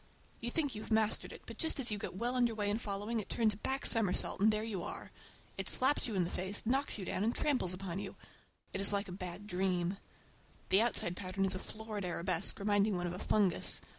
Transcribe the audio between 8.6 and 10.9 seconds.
It is like a bad dream. The